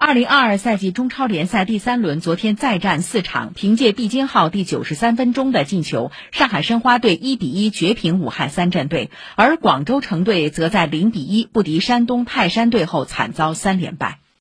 [0.00, 14.17] 二零二二赛季中超联赛第三轮，昨天再战四场，凭借毕津浩第九十三分钟的进球，上海申花队一比一绝平武汉三镇队，而广州城队则在零比一不敌山东泰山队后惨遭三连败。